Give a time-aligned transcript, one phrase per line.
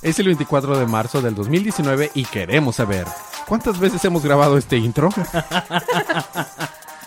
[0.00, 3.04] Es el 24 de marzo del 2019 y queremos saber
[3.46, 5.10] cuántas veces hemos grabado este intro.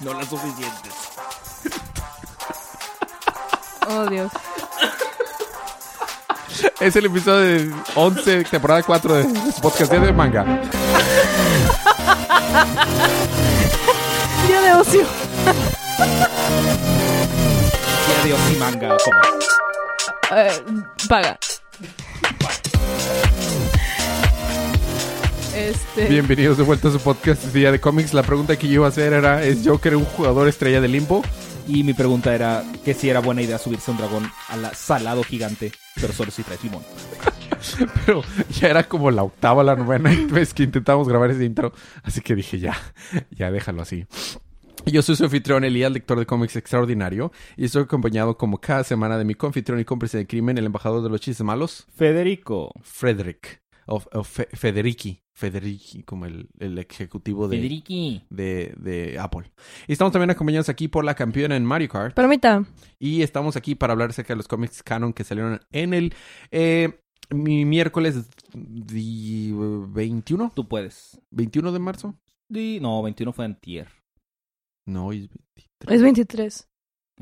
[0.01, 0.93] No las suficientes.
[3.87, 4.31] Oh, Dios.
[6.79, 9.23] Es el episodio de 11, temporada 4 de
[9.61, 10.43] Podcast de Manga.
[14.47, 15.05] Día de ocio.
[18.07, 18.97] Día de Osi Manga.
[19.05, 19.19] ¿cómo?
[20.35, 20.63] Eh,
[21.07, 21.37] paga.
[25.71, 26.09] Este.
[26.09, 28.13] Bienvenidos de vuelta a su podcast Día de Cómics.
[28.13, 31.21] La pregunta que yo iba a hacer era, ¿es Joker un jugador estrella de limbo?
[31.65, 34.73] Y mi pregunta era que si era buena idea subirse a un dragón a la
[34.73, 36.83] salado gigante, pero solo si traes limón.
[38.05, 41.71] Pero ya era como la octava, la novena vez que intentamos grabar ese intro.
[42.03, 42.75] Así que dije, ya,
[43.29, 44.07] ya déjalo así.
[44.85, 49.17] Yo soy su anfitrión Elías, lector de cómics extraordinario, y estoy acompañado como cada semana
[49.17, 52.73] de mi confitrión y cómplice de crimen, el embajador de los chistes malos, Federico.
[52.81, 58.23] Frederick, o, o Fe- Federici, Federici, como el, el ejecutivo de, Federici.
[58.29, 59.51] de, de Apple.
[59.87, 62.63] Y estamos también acompañados aquí por la campeona en Mario Kart, Permita.
[62.99, 66.13] y estamos aquí para hablar acerca de los cómics canon que salieron en el
[66.51, 71.19] eh, mi miércoles di- 21, Tú puedes.
[71.31, 72.15] 21 de marzo.
[72.49, 73.87] Di- No, 21 fue antier.
[74.85, 75.95] No, hoy es 23.
[75.95, 76.67] Es 23.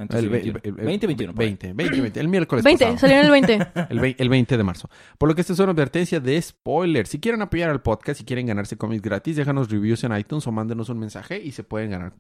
[0.01, 0.59] Entonces, El, sí, 21.
[0.63, 1.33] el- el- 20, 21.
[1.33, 1.47] por ahí.
[1.49, 2.85] 20, 20, 20, el miércoles 20.
[2.85, 2.99] pasado.
[2.99, 3.53] Salió en el 20.
[3.89, 4.89] El, vei- el 20 de marzo.
[5.17, 7.07] Por lo que esta es una advertencia de spoiler.
[7.07, 10.51] Si quieren apoyar al podcast, si quieren ganarse cómics gratis, déjanos reviews en iTunes o
[10.51, 12.13] mándenos un mensaje y se pueden ganar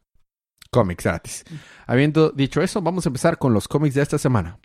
[0.71, 1.45] cómics gratis.
[1.87, 4.59] Habiendo dicho eso, vamos a empezar con los cómics de esta semana.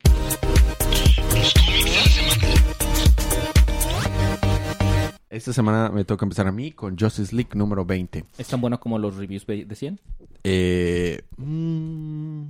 [5.30, 8.24] Esta semana me toca empezar a mí con Justice League número 20.
[8.38, 9.98] ¿Es tan bueno como los reviews ve- decían?
[10.44, 12.42] Eh, mm,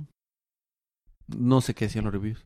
[1.27, 2.43] no sé qué decían los reviews.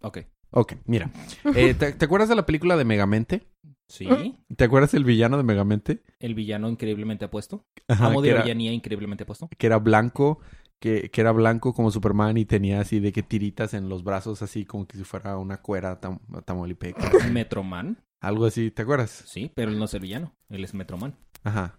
[0.00, 0.18] Ok.
[0.50, 1.10] Ok, mira.
[1.54, 3.46] Eh, ¿te, te acuerdas de la película de Megamente?
[3.88, 4.08] Sí.
[4.56, 6.02] ¿Te acuerdas del villano de Megamente?
[6.18, 7.66] El villano increíblemente apuesto.
[7.88, 9.48] Ajá, Amo de era, villanía increíblemente apuesto.
[9.58, 10.40] que era blanco,
[10.80, 14.40] que, que era blanco como Superman y tenía así de que tiritas en los brazos,
[14.42, 17.10] así como que si fuera una cuera tam tamaulipeca.
[17.30, 17.98] Metroman.
[18.20, 19.10] Algo así, ¿te acuerdas?
[19.26, 20.34] Sí, pero él no es el villano.
[20.48, 21.16] Él es Metroman.
[21.42, 21.78] Ajá.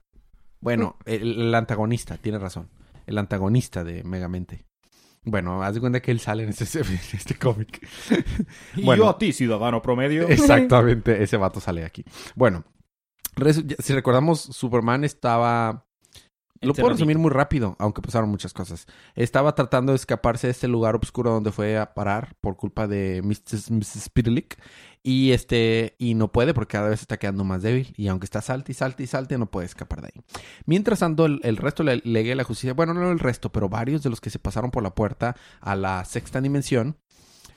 [0.61, 2.69] Bueno, el, el antagonista, tiene razón.
[3.07, 4.65] El antagonista de Megamente.
[5.25, 7.85] Bueno, haz de cuenta que él sale en este, en este cómic.
[8.75, 9.03] Y Bueno.
[9.03, 10.27] yo a ti, ciudadano promedio.
[10.27, 12.05] Exactamente, ese vato sale aquí.
[12.35, 12.63] Bueno,
[13.79, 15.85] si recordamos, Superman estaba...
[16.61, 16.93] Lo puedo Encerradito.
[16.93, 18.87] resumir muy rápido, aunque pasaron muchas cosas.
[19.15, 23.21] Estaba tratando de escaparse de este lugar oscuro donde fue a parar por culpa de
[23.23, 23.71] Mrs.
[23.71, 24.09] Mrs.
[25.03, 27.93] Y este, y no puede porque cada vez está quedando más débil.
[27.97, 30.21] Y aunque está salte y salte y salte, no puede escapar de ahí.
[30.65, 34.01] Mientras tanto, el, el resto Liga de la Justicia, bueno, no el resto, pero varios
[34.01, 36.97] de los que se pasaron por la puerta a la sexta dimensión,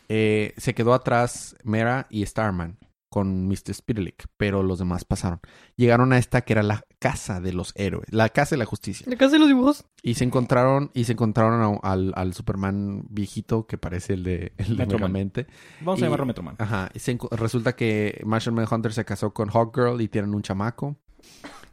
[0.08, 3.72] eh, se quedó atrás Mera y Starman con Mr.
[3.74, 5.40] Spitalik, pero los demás pasaron.
[5.76, 9.06] Llegaron a esta que era la casa de los héroes, la casa de la justicia.
[9.08, 9.84] ¿Le casa de los dibujos?
[10.02, 14.52] Y se encontraron, y se encontraron a- al, al Superman viejito que parece el de,
[14.58, 14.86] el de.
[14.86, 15.46] Megamente.
[15.80, 16.56] Vamos Y- a llamarlo Metroman.
[16.58, 16.90] Ajá.
[16.94, 20.96] Y se enco- resulta que Martian Manhunter se casó con Hawkgirl y tienen un chamaco.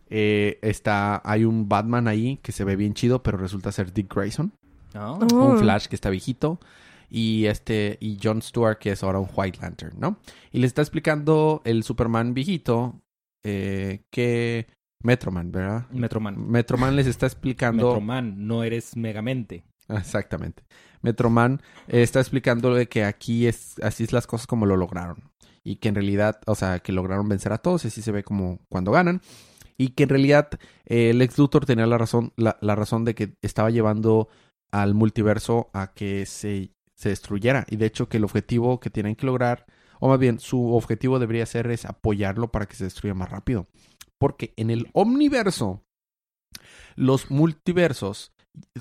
[0.09, 4.13] Eh, está, hay un Batman ahí que se ve bien chido, pero resulta ser Dick
[4.13, 4.53] Grayson.
[4.93, 5.35] Ah, Oh.
[5.51, 6.59] Un Flash que está viejito.
[7.17, 10.19] Y este, y John Stewart, que es ahora un White Lantern, ¿no?
[10.51, 13.01] Y le está explicando el Superman viejito
[13.41, 14.67] eh, que.
[15.01, 15.89] Metroman, ¿verdad?
[15.91, 16.51] Metroman.
[16.51, 17.87] Metroman les está explicando.
[17.87, 19.63] Metroman, no eres Megamente.
[19.87, 20.65] Exactamente.
[21.01, 25.31] Metroman eh, está explicándole que aquí es así es las cosas como lo lograron.
[25.63, 28.25] Y que en realidad, o sea, que lograron vencer a todos, y así se ve
[28.25, 29.21] como cuando ganan.
[29.77, 30.49] Y que en realidad
[30.83, 34.27] eh, Lex Luthor tenía la razón, la, la razón de que estaba llevando
[34.71, 37.65] al multiverso a que se, se destruyera.
[37.69, 39.65] Y de hecho que el objetivo que tienen que lograr,
[39.99, 43.67] o más bien su objetivo debería ser es apoyarlo para que se destruya más rápido.
[44.17, 45.83] Porque en el omniverso,
[46.95, 48.33] los multiversos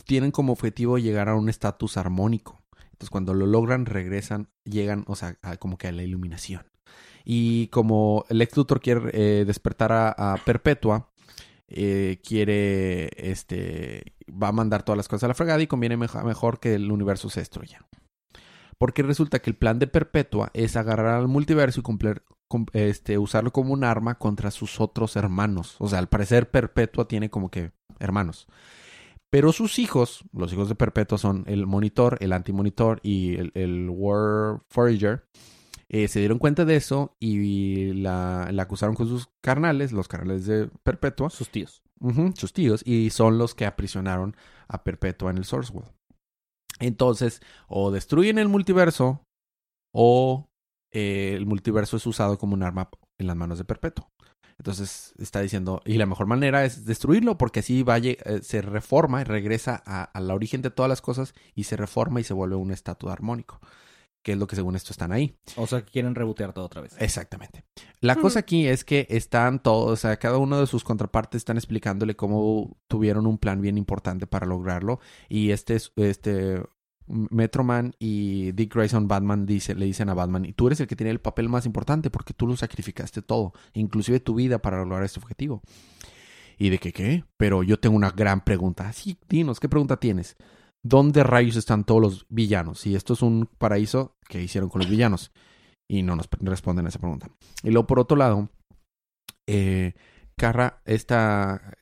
[0.04, 2.62] tienen como objetivo llegar a un estatus armónico.
[2.92, 6.64] Entonces, cuando lo logran, regresan, llegan, o sea, como que a la iluminación.
[7.24, 11.10] Y como el ex Luthor quiere eh, despertar a, Perpetua,
[11.66, 16.60] eh, quiere, este, va a mandar todas las cosas a la fregada y conviene mejor
[16.60, 17.80] que el universo se destruya.
[18.78, 23.18] Porque resulta que el plan de Perpetua es agarrar al multiverso y cumplir, cum- este,
[23.18, 25.76] usarlo como un arma contra sus otros hermanos.
[25.78, 28.46] O sea, al parecer Perpetua tiene como que hermanos.
[29.30, 33.88] Pero sus hijos, los hijos de Perpetua son el monitor, el antimonitor y el, el
[33.90, 35.24] War Forager.
[35.88, 40.46] eh, se dieron cuenta de eso y la, la acusaron con sus carnales, los carnales
[40.46, 41.82] de Perpetua, Sus tíos.
[42.36, 44.36] Sus tíos, y son los que aprisionaron
[44.68, 45.90] a Perpetua en el Source World.
[46.80, 49.22] Entonces, o destruyen el multiverso,
[49.92, 50.48] o
[50.92, 54.08] eh, el multiverso es usado como un arma en las manos de Perpetuo.
[54.58, 59.24] Entonces está diciendo, y la mejor manera es destruirlo porque así eh, se reforma y
[59.24, 62.70] regresa a, a origen de todas las cosas y se reforma y se vuelve un
[62.70, 63.60] estatua armónico,
[64.24, 65.36] que es lo que según esto están ahí.
[65.54, 66.96] O sea, que quieren rebotear todo otra vez.
[66.98, 67.62] Exactamente.
[68.00, 71.56] La cosa aquí es que están todos, o sea, cada uno de sus contrapartes están
[71.58, 74.98] explicándole cómo tuvieron un plan bien importante para lograrlo.
[75.28, 76.60] Y este, es- este
[77.06, 80.96] Metroman y Dick Grayson Batman dice, le dicen a Batman, y tú eres el que
[80.96, 85.04] tiene el papel más importante porque tú lo sacrificaste todo, inclusive tu vida para lograr
[85.04, 85.62] este objetivo.
[86.56, 87.24] ¿Y de qué qué?
[87.36, 88.90] Pero yo tengo una gran pregunta.
[88.94, 90.36] Sí, dinos, ¿qué pregunta tienes?
[90.84, 92.86] ¿Dónde rayos están todos los villanos?
[92.86, 95.32] Y esto es un paraíso que hicieron con los villanos.
[95.88, 97.28] Y no nos responden a esa pregunta.
[97.62, 98.50] Y luego, por otro lado,
[99.46, 99.94] eh,
[100.36, 101.74] Kara, esta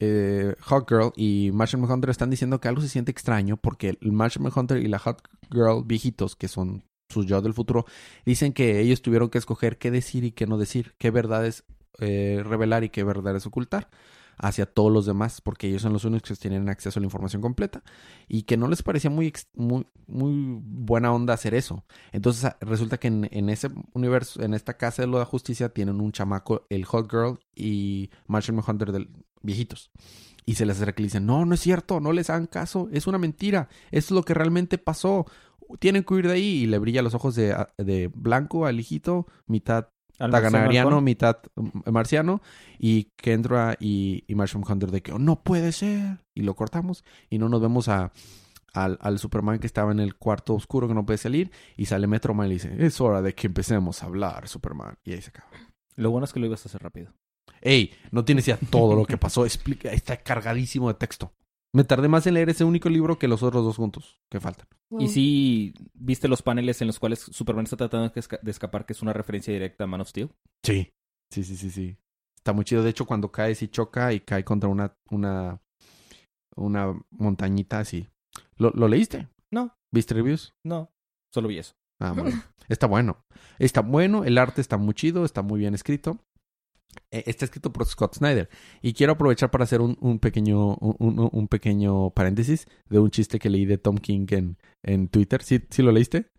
[0.00, 4.12] eh, Hot Girl y Martian Hunter están diciendo que algo se siente extraño porque el
[4.12, 7.84] Martian Hunter y la Hot Girl viejitos, que son sus yo del futuro,
[8.24, 11.64] dicen que ellos tuvieron que escoger qué decir y qué no decir, qué verdades
[11.98, 13.90] eh, revelar y qué verdades ocultar
[14.38, 17.42] hacia todos los demás, porque ellos son los únicos que tienen acceso a la información
[17.42, 17.82] completa
[18.28, 21.84] y que no les parecía muy, muy, muy buena onda hacer eso.
[22.12, 26.00] Entonces a- resulta que en, en ese universo, en esta casa de la justicia, tienen
[26.00, 29.10] un chamaco, el Hot Girl y Martian Hunter del
[29.42, 29.90] viejitos.
[30.44, 33.18] Y se les acerca dicen, no, no es cierto, no les hagan caso, es una
[33.18, 35.24] mentira, es lo que realmente pasó,
[35.78, 36.62] tienen que huir de ahí.
[36.62, 39.88] Y le brilla los ojos de, de blanco al hijito, mitad
[40.18, 41.38] Taganariano, mitad
[41.90, 42.42] marciano,
[42.78, 46.18] y Kendra y, y Martian Hunter de que "Oh, no puede ser.
[46.34, 48.12] Y lo cortamos y no nos vemos a,
[48.72, 51.50] al, al Superman que estaba en el cuarto oscuro que no puede salir.
[51.76, 54.96] Y sale Metroman y le dice, es hora de que empecemos a hablar, Superman.
[55.04, 55.48] Y ahí se acaba.
[55.96, 57.12] Lo bueno es que lo ibas a hacer rápido.
[57.60, 59.44] Ey, no tienes ya todo lo que pasó.
[59.44, 61.32] Explica, está cargadísimo de texto.
[61.74, 64.66] Me tardé más en leer ese único libro que los otros dos juntos que faltan.
[64.98, 68.84] Y sí, ¿viste los paneles en los cuales Superman está tratando de esca- de escapar,
[68.84, 70.30] que es una referencia directa a Man of Steel?
[70.62, 70.92] Sí.
[71.30, 71.96] Sí, sí, sí, sí.
[72.36, 72.82] Está muy chido.
[72.82, 75.62] De hecho, cuando cae, sí choca y cae contra una, una,
[76.56, 78.06] una montañita así.
[78.58, 79.28] ¿Lo, ¿Lo leíste?
[79.50, 79.74] No.
[79.90, 80.54] ¿Viste reviews?
[80.62, 80.90] No,
[81.32, 81.74] solo vi eso.
[82.00, 82.42] Ah, bueno.
[82.68, 83.24] Está bueno.
[83.58, 86.18] Está bueno, el arte está muy chido, está muy bien escrito.
[87.10, 88.48] Eh, Está escrito por Scott Snyder.
[88.82, 93.38] Y quiero aprovechar para hacer un, un pequeño, un, un- pequeño paréntesis de un chiste
[93.38, 95.42] que leí de Tom King en, en Twitter.
[95.42, 96.30] ¿Sí, ¿Sí lo leíste?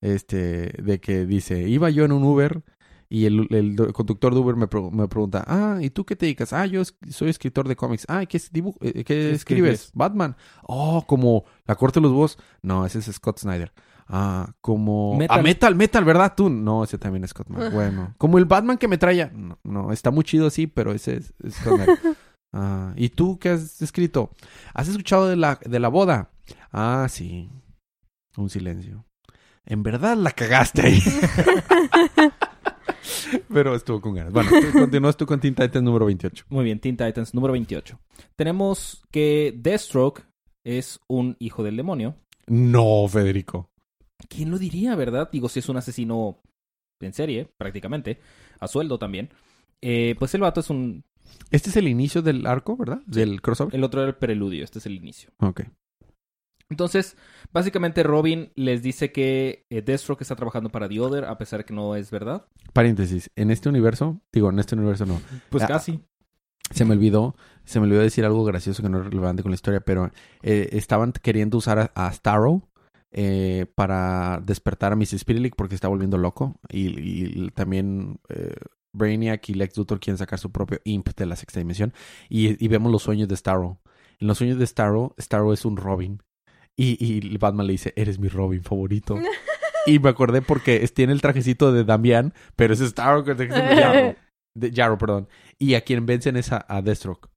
[0.00, 2.62] Este, de que dice, iba yo en un Uber
[3.08, 6.26] y el, el conductor de Uber me, pre- me pregunta, ah, ¿y tú qué te
[6.26, 6.52] dedicas?
[6.52, 8.04] Ah, yo es- soy escritor de cómics.
[8.08, 9.34] Ah, ¿qué, es dibu- eh, ¿qué escribes?
[9.36, 9.90] escribes?
[9.94, 10.36] Batman.
[10.62, 12.38] Oh, como La Corte de los Búhos.
[12.62, 13.72] No, ese es Scott Snyder.
[14.08, 15.16] Ah, como...
[15.16, 15.38] Metal.
[15.38, 16.34] Ah, Metal, Metal, ¿verdad?
[16.36, 16.48] Tú.
[16.48, 17.72] No, ese también es Scott Snyder.
[17.72, 18.14] Bueno.
[18.18, 19.30] Como el Batman que me traía.
[19.34, 21.98] No, no, está muy chido así, pero ese es, es Scott Snyder.
[22.50, 24.30] Ah, ¿y tú qué has escrito?
[24.72, 26.30] ¿Has escuchado de la, de la boda?
[26.72, 27.50] Ah, sí.
[28.38, 29.04] Un silencio.
[29.66, 31.02] En verdad la cagaste ahí.
[33.52, 34.32] Pero estuvo con ganas.
[34.32, 36.46] Bueno, continúas tú con Teen Titans número 28.
[36.48, 37.98] Muy bien, Teen Titans número 28.
[38.34, 40.26] Tenemos que Deathstroke
[40.64, 42.16] es un hijo del demonio.
[42.46, 43.70] No, Federico.
[44.28, 45.28] ¿Quién lo diría, verdad?
[45.30, 46.40] Digo, si es un asesino
[47.00, 48.20] en serie, prácticamente,
[48.58, 49.30] a sueldo también.
[49.80, 51.04] Eh, pues el vato es un...
[51.50, 53.00] Este es el inicio del arco, ¿verdad?
[53.06, 53.74] Del crossover.
[53.74, 55.30] El otro era el preludio, este es el inicio.
[55.38, 55.62] Ok.
[56.70, 57.16] Entonces,
[57.52, 61.64] básicamente Robin les dice que eh, Deathstroke está trabajando para The Other, a pesar de
[61.64, 62.46] que no es verdad.
[62.74, 63.30] Paréntesis.
[63.36, 65.20] En este universo, digo, en este universo no.
[65.48, 66.00] Pues Ah, casi.
[66.70, 69.54] Se me olvidó, se me olvidó decir algo gracioso que no es relevante con la
[69.54, 70.10] historia, pero
[70.42, 72.67] eh, estaban queriendo usar a, a Starro
[73.10, 75.20] eh, para despertar a Mrs.
[75.20, 76.60] Spirilic porque está volviendo loco.
[76.68, 78.54] Y, y también eh,
[78.92, 81.92] Brainiac y Lex Luthor quieren sacar su propio imp de la sexta dimensión.
[82.28, 83.80] Y, y vemos los sueños de Starro.
[84.20, 86.22] En los sueños de Starro, Starro es un Robin.
[86.76, 89.16] Y, y Batman le dice, eres mi Robin favorito.
[89.86, 93.74] y me acordé porque tiene el trajecito de Damian, pero es Starro con el trajecito
[93.74, 94.16] de Jarro.
[94.54, 95.28] De Jarro, perdón.
[95.58, 97.28] Y a quien vencen es a, a Deathstroke.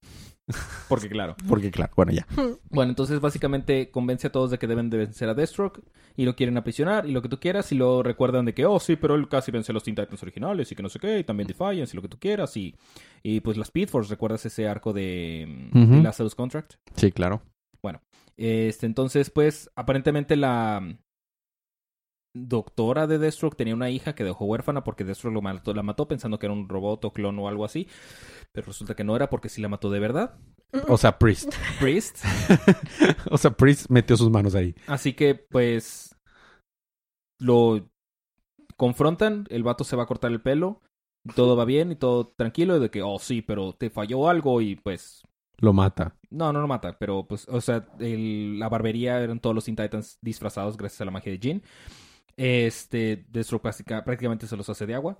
[0.87, 1.35] Porque claro.
[1.47, 2.27] Porque claro, bueno, ya.
[2.69, 5.81] Bueno, entonces básicamente convence a todos de que deben de vencer a Deathstroke
[6.15, 8.79] y lo quieren aprisionar y lo que tú quieras y lo recuerdan de que, oh
[8.79, 11.19] sí, pero él casi vence a los Teen Titans originales y que no sé qué,
[11.19, 12.75] y también Defiance y lo que tú quieras y,
[13.23, 15.95] y pues la Speed Force, ¿recuerdas ese arco de, Ujú.
[15.95, 16.73] de Lazarus Contract?
[16.95, 17.41] Sí, claro.
[18.37, 20.97] Este, entonces, pues, aparentemente la
[22.33, 26.07] doctora de Deathstroke tenía una hija que dejó huérfana porque Deathstroke lo mató, la mató
[26.07, 27.87] pensando que era un robot o clon o algo así.
[28.51, 30.37] Pero resulta que no era porque sí la mató de verdad.
[30.87, 31.53] O sea, Priest.
[31.79, 32.23] Priest.
[33.31, 34.75] o sea, Priest metió sus manos ahí.
[34.87, 36.15] Así que, pues,
[37.39, 37.89] lo
[38.77, 40.81] confrontan, el vato se va a cortar el pelo,
[41.35, 44.61] todo va bien y todo tranquilo, y de que, oh sí, pero te falló algo
[44.61, 45.23] y pues...
[45.57, 46.15] Lo mata.
[46.31, 49.75] No, no lo mata, pero pues, o sea, el- la barbería eran todos los Teen
[49.75, 51.61] Titans disfrazados gracias a la magia de Jean.
[52.37, 53.25] Este,
[53.61, 55.19] práctica- prácticamente se los hace de agua.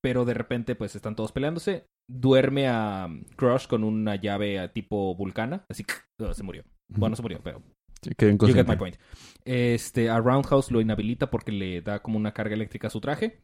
[0.00, 1.86] Pero de repente, pues están todos peleándose.
[2.08, 5.64] Duerme a Crush con una llave a tipo vulcana.
[5.68, 5.84] Así
[6.18, 6.64] que se murió.
[6.88, 7.62] Bueno, no se murió, pero
[8.02, 8.96] Sí, You get my point.
[9.44, 13.42] Este, a Roundhouse lo inhabilita porque le da como una carga eléctrica a su traje.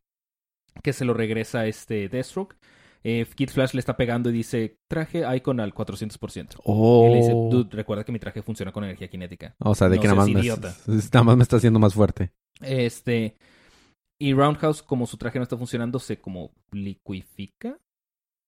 [0.83, 2.57] Que se lo regresa este Deathstroke.
[3.05, 6.61] Eh, Kid Flash le está pegando y dice, traje Icon al 400%.
[6.65, 7.07] Oh.
[7.09, 9.55] Y le dice, dude, recuerda que mi traje funciona con energía cinética.
[9.61, 12.33] O sea, de No que nada más, me, nada más me está haciendo más fuerte.
[12.61, 13.37] Este,
[14.21, 17.79] y Roundhouse, como su traje no está funcionando, se como liquifica.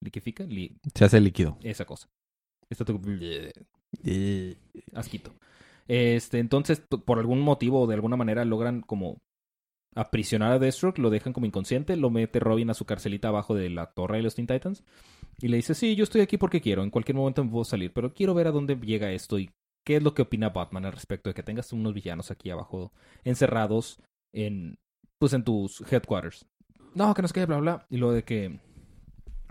[0.02, 0.44] ¿Liquifica?
[0.44, 1.58] Li- Se hace líquido.
[1.62, 2.08] esa cosa.
[2.70, 3.00] Está todo-
[4.94, 5.32] asquito.
[5.88, 9.18] Este, entonces, por algún motivo o de alguna manera logran como
[9.96, 13.70] aprisionar a Deathstroke, lo dejan como inconsciente, lo mete Robin a su carcelita abajo de
[13.70, 14.84] la torre de los Teen Titans
[15.40, 17.92] y le dice, sí, yo estoy aquí porque quiero, en cualquier momento me puedo salir,
[17.92, 19.50] pero quiero ver a dónde llega esto y
[19.86, 22.92] qué es lo que opina Batman al respecto de que tengas unos villanos aquí abajo
[23.24, 24.00] encerrados
[24.34, 24.78] en,
[25.18, 26.46] pues en tus headquarters.
[26.94, 28.60] No, que no sé qué, bla, bla, y lo de que...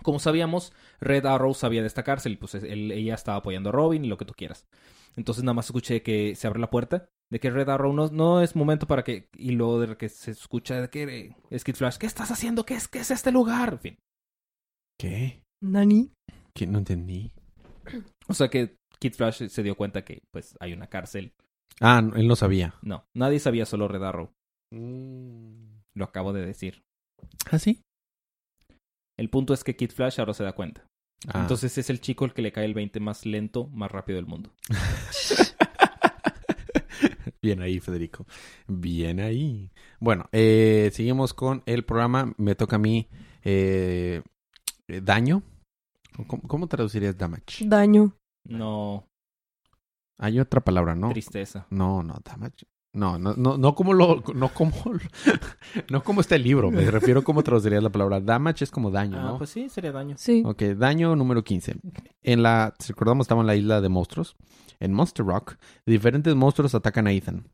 [0.01, 0.71] Como sabíamos,
[1.01, 4.07] Red Arrow sabía de esta cárcel y pues él- ella estaba apoyando a Robin y
[4.07, 4.65] lo que tú quieras.
[5.17, 8.41] Entonces nada más escuché que se abre la puerta, de que Red Arrow no, no
[8.41, 9.27] es momento para que...
[9.35, 12.65] Y luego de que se escucha de que es Kid Flash, ¿qué estás haciendo?
[12.65, 13.73] ¿Qué es, qué es este lugar?
[13.73, 13.97] En fin.
[14.97, 15.43] ¿Qué?
[15.61, 16.11] Nani.
[16.55, 16.65] ¿Qué?
[16.65, 17.31] No entendí.
[18.27, 21.33] O sea que Kid Flash se dio cuenta que pues hay una cárcel.
[21.79, 22.75] Ah, él no sabía.
[22.81, 24.31] No, nadie sabía, solo Red Arrow.
[24.71, 26.83] Lo acabo de decir.
[27.49, 27.81] ¿Ah, sí?
[29.17, 30.85] El punto es que Kid Flash ahora se da cuenta.
[31.27, 31.41] Ah.
[31.41, 34.27] Entonces es el chico el que le cae el 20 más lento, más rápido del
[34.27, 34.53] mundo.
[37.41, 38.25] Bien ahí, Federico.
[38.67, 39.71] Bien ahí.
[39.99, 42.33] Bueno, eh, seguimos con el programa.
[42.37, 43.07] Me toca a mí
[43.43, 44.21] eh,
[44.87, 45.43] eh, daño.
[46.27, 47.65] ¿Cómo, cómo traducirías damage?
[47.65, 48.13] Daño.
[48.45, 49.07] No,
[50.17, 51.09] Hay otra palabra, ¿no?
[51.09, 51.67] tristeza.
[51.69, 52.65] No, no, damage.
[52.91, 54.73] No, no, no, no como lo, no como,
[55.91, 56.71] no como está el libro.
[56.71, 58.19] Me refiero a cómo traducirías la palabra.
[58.19, 59.37] Damage es como daño, Ah, ¿no?
[59.37, 60.15] pues sí, sería daño.
[60.17, 60.41] Sí.
[60.45, 61.75] Ok, daño número 15.
[62.23, 64.35] En la, si recordamos, estamos en la isla de monstruos.
[64.79, 67.51] En Monster Rock, diferentes monstruos atacan a Ethan.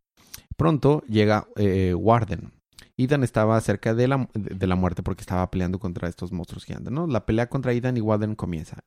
[0.56, 2.54] Pronto llega eh, Warden.
[2.98, 6.94] Ethan estaba cerca de la, de la muerte porque estaba peleando contra estos monstruos gigantes,
[6.94, 7.08] ¿no?
[7.08, 8.86] La pelea contra Ethan y Warden comienza,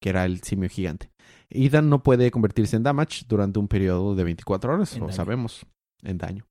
[0.00, 1.10] que era el simio gigante.
[1.50, 5.16] Ethan no puede convertirse en damage durante un periodo de 24 horas, En lo daño.
[5.16, 5.66] sabemos,
[6.02, 6.46] en daño.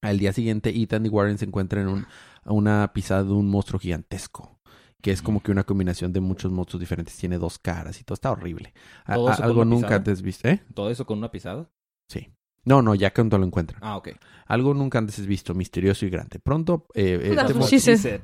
[0.00, 2.06] Al día siguiente, Ethan y Warren se encuentran en un-
[2.44, 4.54] una pisada de un monstruo gigantesco
[5.00, 7.16] que es como que una combinación de muchos monstruos diferentes.
[7.16, 8.74] Tiene dos caras y todo está horrible.
[9.04, 9.96] A- ¿Todo a- eso con algo una nunca pisada?
[9.98, 10.48] antes visto.
[10.48, 10.60] ¿Eh?
[10.74, 11.70] ¿Todo eso con una pisada?
[12.08, 12.32] Sí.
[12.68, 13.80] No, no, ya cuando lo encuentran.
[13.82, 14.10] Ah, ok.
[14.46, 16.38] Algo nunca antes visto, misterioso y grande.
[16.38, 18.20] Pronto, eh, este she said.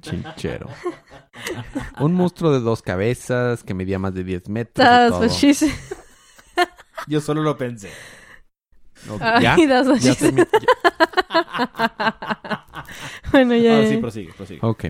[0.00, 0.68] chinchero.
[1.98, 4.86] Un monstruo de dos cabezas que medía más de 10 metros.
[4.86, 5.20] y That's todo.
[5.22, 5.72] what she said.
[7.08, 7.90] Yo solo lo pensé.
[9.10, 9.56] Ok, Ay, ¿Ya?
[9.66, 10.14] that's what Ya
[13.32, 13.78] Bueno, ya.
[13.78, 13.88] Ah, ya.
[13.88, 14.60] sí, prosigue, prosigue.
[14.62, 14.84] Ok.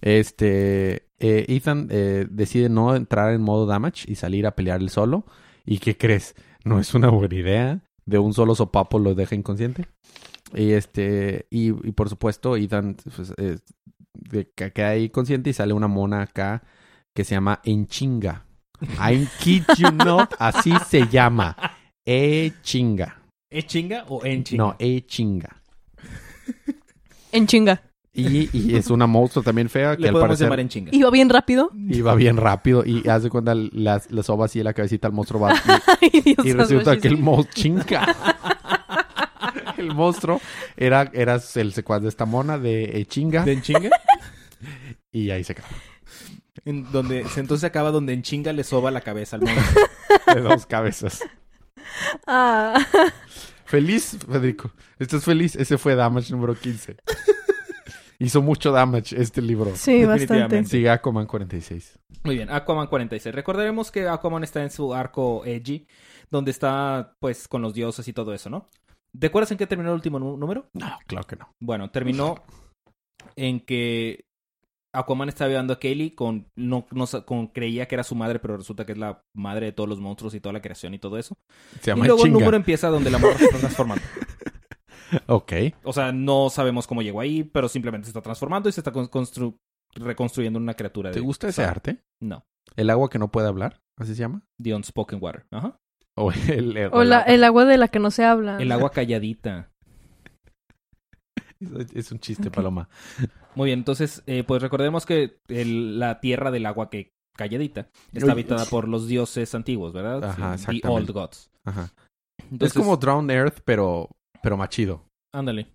[0.00, 4.90] Este, eh, Ethan eh, decide no entrar en modo damage y salir a pelear él
[4.90, 5.26] solo.
[5.64, 6.34] ¿Y qué crees?
[6.64, 7.80] No es una buena idea.
[8.06, 9.86] De un solo sopapo lo deja inconsciente.
[10.54, 13.58] Y este, y, y por supuesto, Ethan pues, eh,
[14.14, 16.62] de- que queda ahí consciente y sale una mona acá
[17.14, 18.44] que se llama Enchinga.
[19.00, 21.56] I kid you not, así se llama.
[22.04, 23.22] E-chinga.
[23.50, 24.64] ¿Es chinga o en chinga?
[24.64, 25.62] No, E-chinga.
[27.32, 27.82] En chinga.
[28.16, 30.90] Y, y es una monstruo también fea que Le al podemos parecer llamar en chinga.
[30.94, 31.70] Iba bien rápido.
[31.88, 35.50] iba bien rápido y hace cuando la, la soba así la cabecita al monstruo va
[36.00, 38.16] Ay, Dios y, resulta que el monstruo chinga.
[39.76, 40.40] El monstruo
[40.74, 43.90] era, era el secuaz de esta mona de eh, chinga ¿De chinga?
[45.12, 45.68] y ahí se acaba.
[46.64, 49.60] En donde, entonces acaba donde en chinga le soba la cabeza al mono.
[50.34, 51.22] De dos cabezas.
[52.26, 52.74] Ah.
[53.66, 54.70] Feliz, Federico.
[54.98, 55.56] ¿Estás feliz?
[55.56, 56.96] Ese fue Damage número 15.
[58.18, 59.72] Hizo mucho damage este libro.
[59.76, 60.20] Sí, bastante.
[60.34, 60.70] Definitivamente.
[60.70, 61.98] Sigue Aquaman 46.
[62.24, 63.34] Muy bien, Aquaman 46.
[63.34, 65.86] Recordaremos que Aquaman está en su arco edgy,
[66.30, 68.68] donde está pues con los dioses y todo eso, ¿no?
[69.18, 70.66] ¿Te acuerdas en qué terminó el último nú- número?
[70.74, 71.50] No, claro que no.
[71.62, 72.36] Bueno, terminó
[73.36, 74.24] en que
[74.94, 78.56] Aquaman estaba viendo a Kaylee con, no, no con creía que era su madre, pero
[78.56, 81.18] resulta que es la madre de todos los monstruos y toda la creación y todo
[81.18, 81.34] eso.
[81.80, 84.02] Se Y luego el número empieza donde la morra se está transformando.
[85.26, 85.52] Ok.
[85.84, 88.92] O sea, no sabemos cómo llegó ahí, pero simplemente se está transformando y se está
[88.92, 89.56] con- constru-
[89.94, 91.10] reconstruyendo una criatura.
[91.10, 92.02] ¿Te de- gusta ese arte?
[92.20, 92.44] No.
[92.76, 93.80] ¿El agua que no puede hablar?
[93.98, 94.42] ¿Así se llama?
[94.62, 95.46] The Unspoken Water.
[95.50, 95.78] Ajá.
[96.16, 98.58] O el, el- O la- el agua de la que no se habla.
[98.58, 99.70] El agua calladita.
[101.94, 102.50] Es- un chiste.
[102.50, 102.88] Paloma.
[103.54, 108.32] Muy bien, entonces, eh, pues recordemos que el- la tierra del agua que calladita está
[108.32, 110.24] habitada por los dioses antiguos, ¿verdad?
[110.24, 110.88] Ajá, Sí, The.
[110.88, 111.50] Old Gods.
[111.64, 111.92] Ajá.
[112.50, 114.10] Entonces, es como Drown Earth, pero,
[114.46, 115.02] pero más chido.
[115.34, 115.66] Ándale.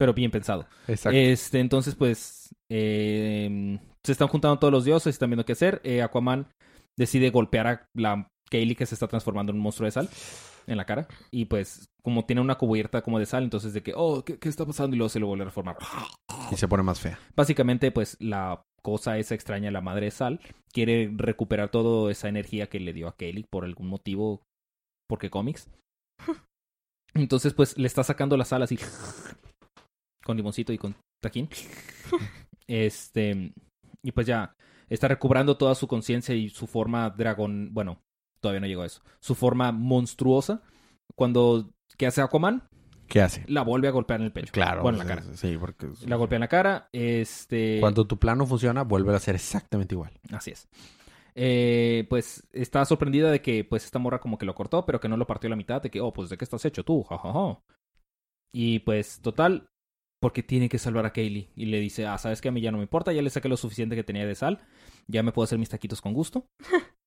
[0.00, 0.66] pero bien pensado.
[0.88, 1.14] Exacto.
[1.14, 5.82] Este, entonces, pues, eh, se están juntando todos los dioses, están viendo qué hacer.
[5.84, 6.48] Eh, Aquaman
[6.98, 10.08] decide golpear a la Kaylee que se está transformando en un monstruo de sal
[10.66, 11.06] en la cara.
[11.30, 14.48] Y pues, como tiene una cubierta como de sal, entonces de que, oh, ¿qué, qué
[14.48, 14.96] está pasando?
[14.96, 15.76] Y luego se lo vuelve a reformar.
[16.50, 17.18] y se pone más fea.
[17.36, 20.40] Básicamente, pues, la cosa esa extraña, la madre de sal,
[20.72, 24.40] quiere recuperar toda esa energía que le dio a Kaylee por algún motivo,
[25.06, 25.68] porque cómics.
[27.16, 28.78] Entonces, pues, le está sacando la sal así,
[30.24, 31.48] con limoncito y con tajín.
[32.68, 33.52] Este,
[34.02, 34.54] y pues ya,
[34.88, 38.02] está recobrando toda su conciencia y su forma dragón, bueno,
[38.40, 40.62] todavía no llegó a eso, su forma monstruosa.
[41.14, 42.68] Cuando, ¿qué hace Aquaman?
[43.08, 43.44] ¿Qué hace?
[43.46, 44.52] La vuelve a golpear en el pecho.
[44.52, 44.82] Claro.
[44.82, 45.24] Bueno, en la cara.
[45.34, 47.78] Sí, porque La golpea en la cara, este...
[47.80, 50.12] cuando tu plan no funciona, vuelve a ser exactamente igual.
[50.32, 50.68] Así es.
[51.38, 55.08] Eh, pues está sorprendida de que pues esta morra como que lo cortó, pero que
[55.08, 57.02] no lo partió a la mitad, de que, oh, pues de qué estás hecho tú,
[57.02, 57.60] jajaja.
[58.52, 59.68] Y pues, total,
[60.20, 61.50] porque tiene que salvar a Kaylee.
[61.54, 63.50] Y le dice, ah, sabes que a mí ya no me importa, ya le saqué
[63.50, 64.60] lo suficiente que tenía de sal,
[65.06, 66.46] ya me puedo hacer mis taquitos con gusto.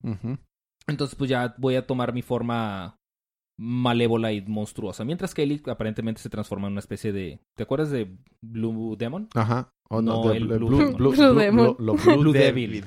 [0.88, 2.98] Entonces, pues ya voy a tomar mi forma
[3.60, 5.04] malévola y monstruosa.
[5.04, 7.40] Mientras Kaylee aparentemente se transforma en una especie de...
[7.58, 9.28] ¿Te acuerdas de Blue Demon?
[9.34, 9.72] Ajá.
[9.92, 10.98] O No, el Blue, Blue Blue, Demon.
[10.98, 11.66] Blue, Blue Blue- Demon.
[11.80, 12.82] lo- Blue Blue Devil.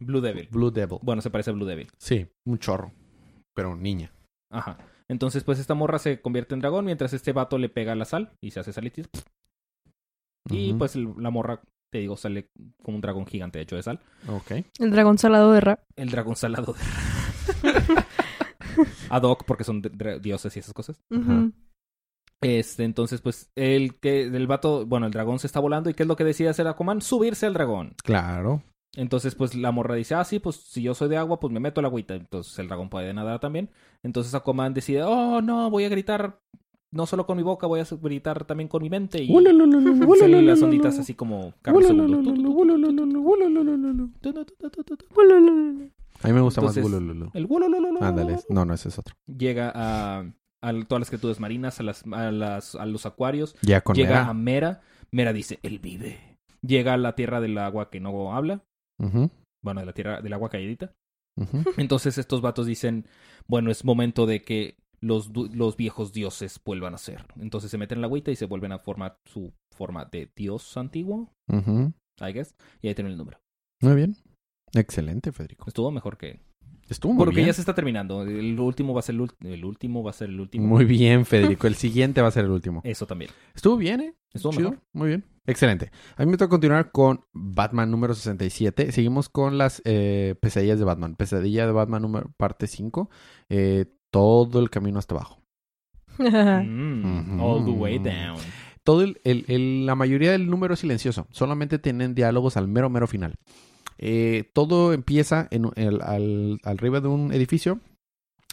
[0.00, 0.48] Blue Devil.
[0.50, 0.98] Blue Devil.
[1.02, 1.88] Bueno, se parece a Blue Devil.
[1.98, 2.92] Sí, un chorro.
[3.54, 4.12] Pero niña.
[4.50, 4.78] Ajá.
[5.08, 8.32] Entonces, pues esta morra se convierte en dragón mientras este vato le pega la sal
[8.40, 9.08] y se hace salitis.
[10.50, 12.50] Y pues el- la morra, te digo, sale
[12.82, 14.00] como un dragón gigante hecho de sal.
[14.28, 14.52] Ok.
[14.78, 15.84] El dragón salado de Ra.
[15.96, 16.74] El dragón salado.
[16.74, 16.80] de-
[19.10, 19.82] Ad hoc, porque son
[20.20, 21.00] dioses y esas cosas.
[21.10, 21.52] Ujú.
[22.40, 25.88] Este, entonces, pues, el que el vato, bueno, el dragón se está volando.
[25.90, 27.00] ¿Y qué es lo que decide hacer Aquaman?
[27.00, 27.94] Subirse al dragón.
[28.02, 28.62] Claro.
[28.96, 31.60] Entonces, pues la morra dice, ah, sí, pues si yo soy de agua, pues me
[31.60, 32.14] meto al agüita.
[32.14, 33.70] Entonces el dragón puede nadar también.
[34.02, 36.38] Entonces Aquaman decide, oh, no, voy a gritar
[36.94, 39.20] no solo con mi boca, voy a gritar también con mi mente.
[39.22, 39.34] Y
[40.18, 42.14] salen las onditas así como cada segundo.
[46.22, 47.34] A mí me gusta Entonces, más.
[47.34, 47.48] El.
[48.00, 48.38] Ándale.
[48.48, 49.16] No, no, ese es otro.
[49.26, 50.24] Llega a,
[50.68, 53.56] a todas las criaturas marinas, a, las, a, las, a los acuarios.
[53.62, 54.28] Ya con Llega Mera.
[54.28, 54.80] a Mera.
[55.10, 56.38] Mera dice, él vive.
[56.62, 58.64] Llega a la tierra del agua que no habla.
[58.98, 60.92] Bueno, de la tierra del agua calladita.
[61.76, 63.06] Entonces estos vatos dicen,
[63.48, 67.26] bueno, es momento de que los, los viejos dioses vuelvan a ser.
[67.40, 70.76] Entonces se meten en la agüita y se vuelven a formar su forma de dios
[70.76, 71.92] antiguo, Ujú.
[72.20, 72.54] I guess.
[72.80, 73.38] Y ahí tienen el número.
[73.82, 74.16] Muy bien.
[74.72, 75.64] Excelente, Federico.
[75.68, 76.40] Estuvo mejor que...
[76.88, 77.46] Estuvo muy Porque bien.
[77.48, 78.22] ya se está terminando.
[78.22, 80.66] El último va a ser el, el último, va a ser el último.
[80.66, 81.66] Muy bien, Federico.
[81.66, 82.80] El siguiente va a ser el último.
[82.84, 83.30] Eso también.
[83.54, 84.14] Estuvo bien, ¿eh?
[84.32, 84.70] Estuvo Chido.
[84.70, 84.84] mejor.
[84.92, 85.24] Muy bien.
[85.46, 85.90] Excelente.
[86.16, 88.92] A mí me toca continuar con Batman número 67.
[88.92, 91.16] Seguimos con las eh, pesadillas de Batman.
[91.16, 93.10] Pesadilla de Batman número parte 5.
[93.50, 95.40] Eh, todo el camino hasta abajo.
[96.18, 97.40] Mm.
[97.40, 98.36] All the way down.
[98.82, 101.26] Todo el, el- el- la mayoría del número es silencioso.
[101.30, 103.34] Solamente tienen diálogos al mero, mero final.
[103.98, 107.80] Eh, todo empieza en, el- al, arriba de un edificio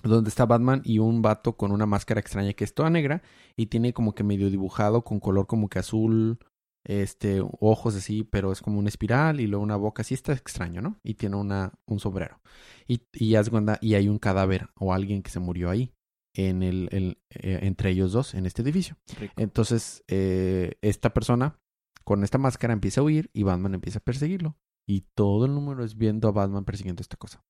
[0.04, 3.22] donde está Batman y un vato con una máscara extraña que es toda negra
[3.56, 6.40] y tiene como que medio dibujado con color como que azul,
[6.84, 10.82] este, ojos así, pero es como una espiral y luego una boca así, está extraño,
[10.82, 10.98] ¿no?
[11.04, 12.40] Y tiene una, un sombrero.
[12.88, 15.94] Y, y, y hay un cadáver o alguien que se murió ahí,
[16.36, 18.98] en el, el- eh, entre ellos dos, en este edificio.
[19.20, 19.34] Rico.
[19.38, 21.60] Entonces, eh, esta persona
[22.04, 24.56] con esta máscara empieza a huir y Batman empieza a perseguirlo.
[24.92, 27.42] Y todo el número es viendo a Batman persiguiendo esta cosa.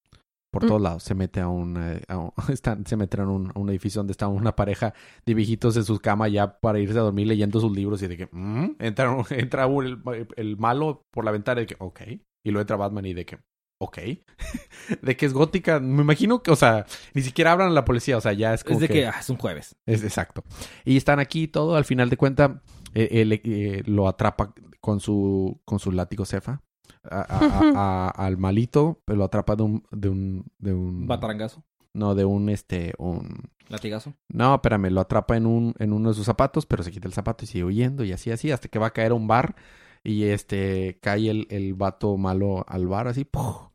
[0.52, 0.68] Por Mm.
[0.68, 1.04] todos lados.
[1.04, 4.00] Se mete a un, eh, a un- están- se mete a un, a un edificio
[4.00, 4.94] donde está una pareja
[5.26, 8.18] de viejitos en su cama ya para irse a dormir leyendo sus libros y de
[8.18, 10.02] que "Mm", entra, entra el,
[10.36, 12.02] el malo por la ventana y de que ok.
[12.44, 13.40] Y luego entra Batman y de que
[13.80, 13.98] ok.
[15.02, 15.80] de que es gótica.
[15.80, 18.18] Me imagino que, o sea, ni siquiera hablan a la policía.
[18.18, 19.76] O sea, ya es como Es de que, ah, es un jueves.
[19.88, 20.44] es exacto.
[20.86, 22.62] Y están aquí todo, al final de cuenta,
[22.94, 26.62] eh, él, eh, lo atrapa con su, con su látigo cefa.
[27.10, 27.26] A-
[28.16, 31.64] a- al malito, pero lo atrapa de un, de un, de un, Batarangazo.
[31.94, 34.14] no, de un, este, un, Latigazo.
[34.30, 37.14] no, espérame, lo atrapa en un, en uno de sus zapatos, pero se quita el
[37.14, 39.56] zapato y sigue huyendo y así, así, hasta que va a caer a un bar
[40.04, 43.26] y este, cae el, el vato malo al bar así.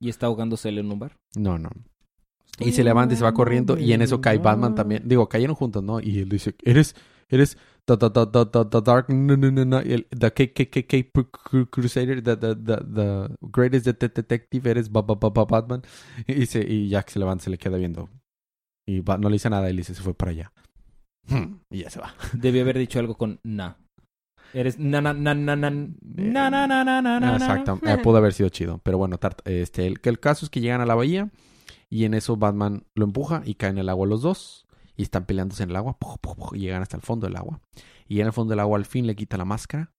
[0.01, 1.17] Y está ahogándose él en un bar.
[1.37, 1.71] no, no,
[2.59, 5.03] y se levanta y se va corriendo y en eso cae Batman también.
[5.07, 6.01] Digo, cayeron juntos, ¿no?
[6.01, 6.95] Y él dice, eres,
[7.29, 13.37] eres the, the, the, the, the, dark, el, the KKK Crusader, the, the, the, the
[13.40, 15.83] greatest det- detective, eres ba, ba, ba, ba, Batman.
[16.27, 18.09] Y, dice, y Jack se levanta, se le queda viendo.
[18.88, 20.53] Y no le dice nada le dice, se fue para allá.
[21.29, 22.14] Hmm, Y ya se va.
[22.35, 23.77] Debió haber dicho algo con na.
[24.55, 27.37] Eres na na na na na na na na na na na.
[27.37, 28.81] Exacto, eh, pudo haber sido chido.
[28.85, 31.31] Pero bueno, este, el, el caso es que llegan a la bahía
[31.90, 34.65] y en eso Batman lo empuja y caen en el agua los dos.
[34.96, 37.37] Y están peleándose en el agua puf, puf, puf, y llegan hasta el fondo del
[37.37, 37.61] agua.
[38.06, 39.92] Y en el fondo del agua al fin le quita la máscara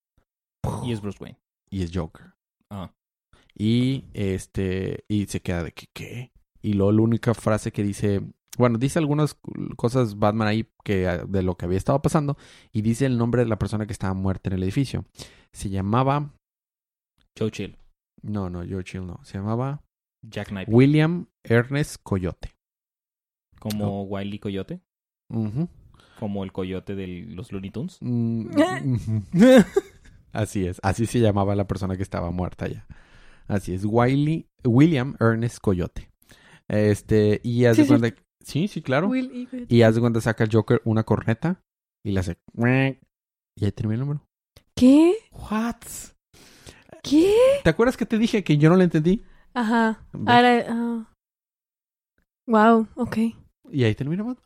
[0.84, 1.40] Y es Bruce Wayne.
[1.70, 2.34] y es Joker.
[2.70, 2.92] Ah.
[3.56, 6.32] Y este y se queda de que qué.
[6.62, 8.22] Y luego la única frase que dice,
[8.58, 9.38] bueno, dice algunas
[9.78, 12.38] cosas Batman ahí que ah, de lo que había estado pasando
[12.72, 15.06] y dice el nombre de la persona que estaba muerta en el edificio.
[15.54, 16.34] Se llamaba
[17.38, 17.78] Joe Chill.
[18.22, 19.84] no, no, George Hill no, se llamaba
[20.24, 20.68] Jack Knight.
[20.72, 22.54] William Ernest Coyote.
[23.60, 24.82] Como Wiley Coyote.
[26.20, 27.98] Como el coyote de los Looney Tunes.
[28.02, 28.48] Mm.
[30.34, 32.86] Así es, así se llamaba la persona que estaba muerta ya.
[33.48, 36.10] Así es, Wiley, William Ernest Coyote.
[36.68, 37.90] Este, y haz Sí, de sí.
[37.98, 39.08] cuenta, sí, sí, claro.
[39.08, 39.48] Will.
[39.68, 41.62] Y haz de cuenta saca el Joker una corneta
[42.06, 42.38] y le hace
[43.56, 44.22] y ahí termina el número.
[44.76, 45.16] ¿Qué?
[45.32, 45.78] What?
[47.02, 47.34] ¿Qué?
[47.64, 49.24] ¿Te acuerdas que te dije que yo no lo entendí?
[49.56, 50.06] Ajá.
[50.14, 51.14] Ahora, ah.
[52.46, 53.18] Wow, ok.
[53.72, 54.44] Y ahí termina Batman.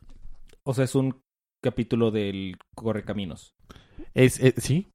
[0.64, 1.20] O sea, es un
[1.62, 3.54] capítulo del Correcaminos.
[4.14, 4.88] Es, es- sí.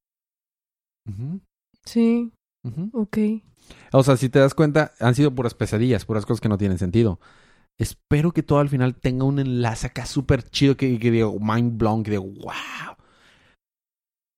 [1.10, 1.39] Ujú,
[1.86, 2.32] Sí,
[2.65, 2.89] ujú.
[2.93, 3.17] ok.
[3.93, 6.77] O sea, si te das cuenta, han sido puras pesadillas, puras cosas que no tienen
[6.77, 7.19] sentido.
[7.80, 11.77] Espero que todo al final tenga un enlace acá súper chido que, que digo, mind
[11.77, 12.95] blown, que digo, wow.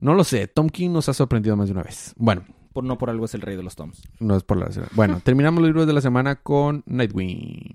[0.02, 2.14] No lo sé, Tom King nos ha sorprendido más de una vez.
[2.18, 4.02] Bueno, Por, no por algo es el rey de los Toms.
[4.20, 4.70] no es por la...
[4.94, 7.74] Bueno, terminamos los libros de la semana con Nightwing.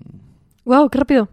[0.65, 1.29] Wow, qué rápido.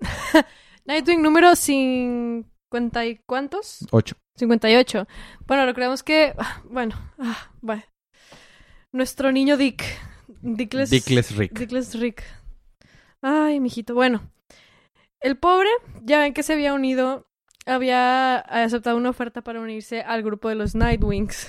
[0.86, 3.86] Nightwing número 50 y cuántos?
[3.90, 4.16] 8.
[4.36, 5.06] 58.
[5.46, 7.82] Bueno, recordemos que, ah, bueno, ah, bueno.
[8.92, 9.82] Nuestro niño Dick.
[10.42, 11.58] Dickless, Dickless Rick.
[11.58, 12.22] Dickless Rick.
[13.22, 13.94] Ay, mijito.
[13.94, 14.30] Bueno,
[15.20, 15.70] el pobre,
[16.02, 17.26] ya ven que se había unido,
[17.64, 21.48] había aceptado una oferta para unirse al grupo de los Nightwings.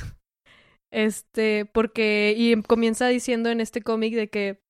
[0.92, 4.62] Este, porque, y comienza diciendo en este cómic de que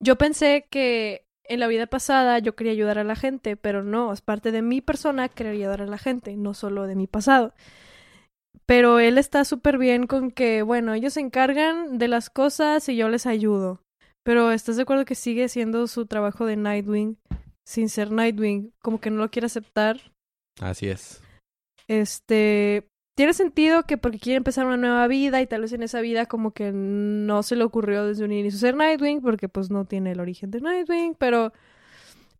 [0.00, 4.12] yo pensé que en la vida pasada yo quería ayudar a la gente, pero no,
[4.12, 7.52] es parte de mi persona querer ayudar a la gente, no solo de mi pasado.
[8.66, 12.94] Pero él está súper bien con que, bueno, ellos se encargan de las cosas y
[12.94, 13.82] yo les ayudo.
[14.22, 17.18] Pero ¿estás de acuerdo que sigue siendo su trabajo de Nightwing
[17.66, 18.72] sin ser Nightwing?
[18.80, 20.12] Como que no lo quiere aceptar.
[20.60, 21.20] Así es.
[21.88, 26.00] Este, tiene sentido que porque quiere empezar una nueva vida y tal vez en esa
[26.00, 29.84] vida como que no se le ocurrió desde un inicio ser Nightwing porque pues no
[29.84, 31.52] tiene el origen de Nightwing, pero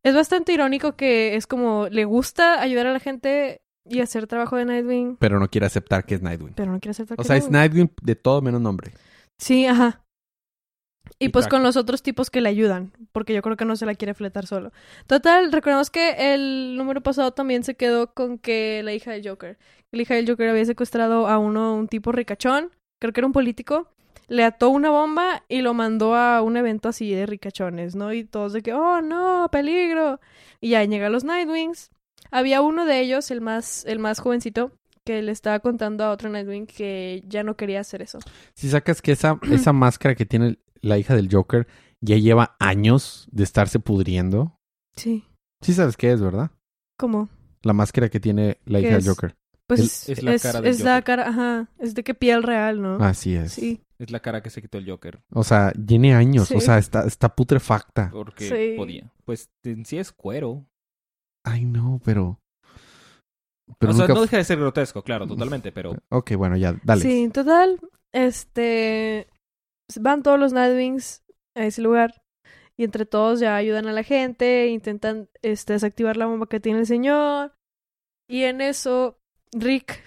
[0.03, 4.57] es bastante irónico que es como le gusta ayudar a la gente y hacer trabajo
[4.57, 6.55] de Nightwing, Pero no quiere aceptar que es Nightwing.
[6.55, 8.93] pero no quiere aceptar O que sea, es Nightwing de todo menos nombre.
[9.39, 10.03] Sí, ajá.
[11.21, 13.77] Y, Y pues con los otros tipos que le ayudan, porque yo creo que no
[13.77, 14.73] se la quiere fletar solo.
[15.07, 19.59] Total, recordemos que el número pasado también se quedó con que la hija del Joker,
[19.93, 23.35] la hija del Joker había secuestrado a uno, un tipo ricachón, creo que era un
[23.35, 23.89] político,
[24.29, 28.13] le ató una bomba y lo mandó a un evento así de ricachones, ¿no?
[28.13, 30.21] Y todos de que, oh no, peligro.
[30.61, 31.91] Y ya llegan los Nightwings.
[32.31, 34.73] Había uno de ellos, el más, el más jovencito,
[35.05, 38.21] que le estaba contando a otro Nightwing que ya no quería hacer eso.
[38.55, 41.67] Si sacas que esa, esa máscara que tiene la hija del Joker
[42.01, 44.59] ya lleva años de estarse pudriendo.
[44.97, 45.25] Sí.
[45.61, 46.51] Sí sabes qué es, ¿verdad?
[46.99, 47.29] ¿Cómo?
[47.63, 49.05] La máscara que tiene la ¿Qué hija es?
[49.05, 49.37] del Joker.
[49.67, 52.43] Pues El- es, es la cara del es la cara, ajá, es de que piel
[52.43, 52.97] real, ¿no?
[52.97, 53.53] Así es.
[53.53, 55.21] Sí, Es la cara que se quitó el Joker.
[55.31, 56.49] O sea, tiene años.
[56.49, 56.55] Sí.
[56.57, 58.11] O sea, está, está putrefacta.
[58.11, 58.77] Porque Sí.
[58.77, 59.13] podía.
[59.27, 60.65] Pues en sí es cuero.
[61.45, 62.41] Ay, no, pero.
[63.79, 64.15] Pero o sea, nunca.
[64.15, 67.03] no deja de ser grotesco, claro, totalmente, pero Ok, bueno, ya, dale.
[67.03, 67.79] sí, total,
[68.13, 69.29] este,
[70.01, 71.23] van todos los Nightwings
[71.57, 72.23] a ese lugar
[72.79, 76.81] y entre todos ya ayudan a la gente, intentan, este, desactivar la bomba que tiene
[76.81, 77.53] el señor
[78.29, 79.19] y en eso
[79.53, 80.03] Rick,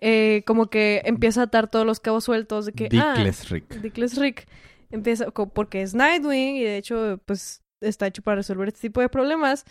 [0.00, 3.80] eh, como que empieza a atar todos los cabos sueltos de que, ah, Dickless Rick.
[3.80, 4.46] Dickless Rick
[4.90, 9.08] empieza porque es Nightwing y de hecho pues está hecho para resolver este tipo de
[9.08, 9.64] problemas.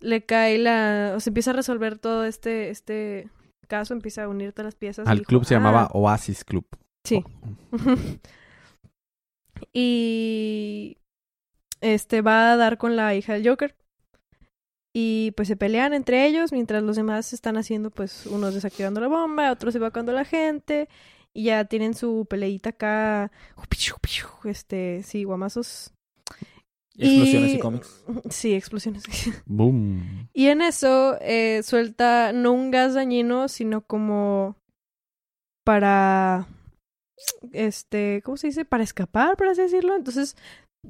[0.00, 3.28] Le cae la, o se empieza a resolver todo este este
[3.68, 5.06] caso, empieza a unir todas las piezas.
[5.06, 6.64] y Al dijo, club se "Ah, llamaba Oasis Club.
[7.04, 7.24] Sí.
[9.72, 10.96] y
[11.80, 13.74] este va a dar con la hija del Joker.
[14.92, 19.06] Y pues se pelean entre ellos mientras los demás están haciendo pues unos desactivando la
[19.06, 20.88] bomba, otros evacuando a la gente
[21.32, 23.30] y ya tienen su peleita acá,
[24.44, 25.92] este, sí, guamazos.
[26.96, 28.04] explosiones y, cómics.
[28.30, 29.04] Sí, explosiones.
[29.46, 30.28] Boom.
[30.32, 34.56] y en eso eh, suelta no un gas dañino, sino como
[35.64, 36.48] para,
[37.52, 38.64] este, ¿cómo se dice?
[38.64, 39.94] Para escapar, por así decirlo.
[39.96, 40.36] Entonces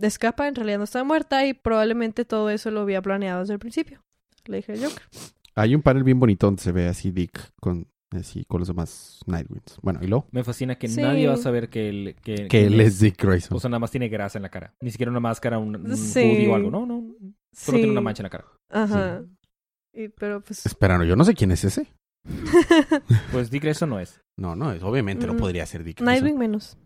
[0.00, 3.58] escapa, en realidad no está muerta y probablemente todo eso lo había planeado desde el
[3.58, 4.00] principio.
[4.46, 5.02] Le dije al Joker.
[5.56, 9.20] Hay un panel bien bonito donde se ve así Dick con, así, con los demás
[9.26, 9.78] Nightwings.
[9.82, 10.26] Bueno, y luego.
[10.30, 11.00] Me fascina que Sí.
[11.02, 13.56] nadie va a saber que él, que, Que él es Dick Grayson.
[13.56, 14.72] O sea, nada más tiene grasa en la cara.
[14.80, 16.20] Ni siquiera una máscara, un, un Sí.
[16.20, 16.70] hoodie o algo.
[16.70, 17.14] No, no.
[17.52, 17.82] Solo Sí.
[17.82, 18.44] tiene una mancha en la cara.
[18.70, 19.22] Ajá.
[19.92, 20.64] Y- pero pues...
[20.64, 21.88] Espera, no, yo no sé quién es ese.
[23.33, 24.20] Pues Dick Grayson no es.
[24.38, 25.38] No, no, es, obviamente no Mm.
[25.38, 25.98] podría ser Dick.
[26.00, 26.06] Grayson.
[26.24, 26.76] Nightwing menos.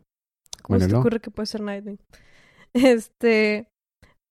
[0.63, 1.01] ¿Cómo Bueno, se te no.
[1.01, 1.99] ocurre que puede ser Nightwing?
[2.75, 3.69] Este.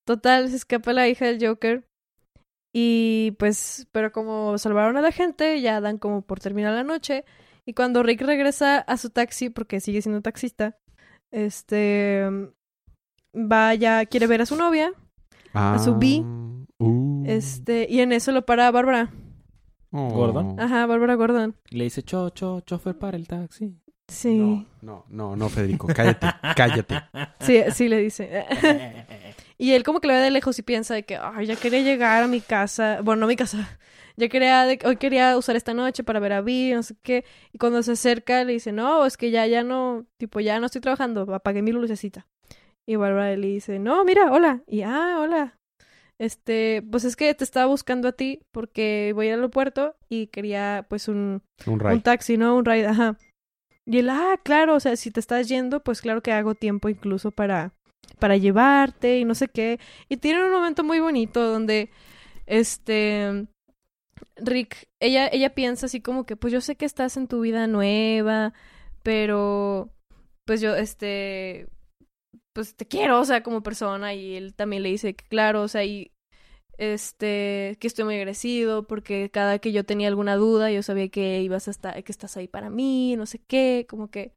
[0.05, 1.85] Total, se escapa la hija del Joker.
[2.75, 7.23] Y pues, pero como salvaron a la gente, ya dan como por terminar la noche.
[7.65, 10.77] Y cuando Rick regresa a su taxi, porque sigue siendo taxista,
[11.31, 12.27] este.
[13.35, 14.91] Va ya, quiere ver a su novia.
[15.53, 16.21] a su B.
[16.23, 17.23] Ah, uh.
[17.25, 19.11] Este, y en eso lo para Bárbara.
[19.93, 20.09] Oh.
[20.09, 20.59] ¿Gordon?
[20.59, 21.55] Ajá, Bárbara Gordon.
[21.69, 23.77] Y le dice, cho, cho, chofer para el taxi.
[24.07, 24.35] Sí.
[24.37, 26.95] No, no, no, no, Federico, cállate, cállate.
[27.39, 28.45] Sí, sí le dice.
[29.57, 31.79] Y él como que lo ve de lejos y piensa de que, ay, ya quería
[31.81, 33.77] llegar a mi casa, bueno, no a mi casa,
[34.17, 37.23] ya quería, de- hoy quería usar esta noche para ver a Vi, no sé qué,
[37.53, 40.65] y cuando se acerca le dice, no, es que ya, ya no, tipo, ya no
[40.65, 42.27] estoy trabajando, apagué mi lucecita.
[42.85, 45.57] Y Bárbara le dice, no, mira, hola, y ah, hola.
[46.23, 50.85] Este, pues es que te estaba buscando a ti porque voy al aeropuerto y quería,
[50.87, 52.55] pues, un, Un un taxi, ¿no?
[52.55, 53.17] Un ride, ajá.
[53.85, 56.87] Y él, ah, claro, o sea, si te estás yendo, pues claro que hago tiempo
[56.87, 57.73] incluso para,
[58.19, 59.81] para llevarte y no sé qué.
[60.07, 61.89] Y tienen un momento muy bonito donde,
[62.45, 63.47] este,
[64.37, 67.67] Rick, ella, ella piensa así como que, pues yo sé que estás en tu vida
[67.67, 68.53] nueva,
[69.03, 69.89] pero,
[70.45, 71.67] pues yo, este,
[72.53, 74.13] pues te quiero, o sea, como persona.
[74.13, 76.12] Y él también le dice que, claro, o sea, y
[76.83, 81.41] este, que estoy muy agradecido porque cada que yo tenía alguna duda, yo sabía que
[81.41, 84.33] ibas a estar, que estás ahí para mí, no sé qué, como que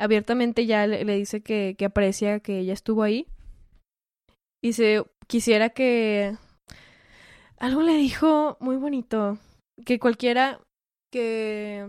[0.00, 3.26] abiertamente ya le, le dice que, que aprecia que ella estuvo ahí.
[4.62, 6.36] Y se quisiera que
[7.58, 9.38] algo le dijo muy bonito,
[9.84, 10.60] que cualquiera
[11.12, 11.88] que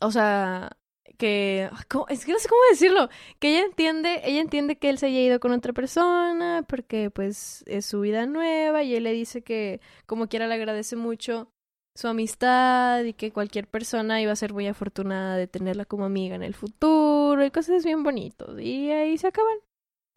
[0.00, 0.76] o sea,
[1.18, 2.06] que ¿cómo?
[2.08, 5.20] es que no sé cómo decirlo, que ella entiende, ella entiende que él se haya
[5.20, 9.80] ido con otra persona porque pues es su vida nueva y él le dice que
[10.06, 11.48] como quiera le agradece mucho
[11.94, 16.36] su amistad y que cualquier persona iba a ser muy afortunada de tenerla como amiga
[16.36, 19.58] en el futuro y cosas bien bonitos y ahí se acaban.